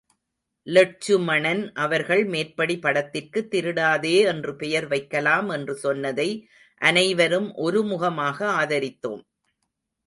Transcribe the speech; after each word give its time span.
லெட்சுமணன் 0.67 1.61
அவர்கள் 1.75 2.23
மேற்படி 2.25 2.79
படத்திற்கு 2.79 3.41
திருடாதே 3.47 4.15
என்று 4.23 4.55
பெயர் 4.55 4.87
வைக்கலாம் 4.87 5.49
என்று 5.49 5.75
சொன்னதை 5.75 6.29
அனைவரும் 6.81 7.49
ஒருமுகமாக 7.57 8.37
ஆதரித்தோம். 8.61 9.23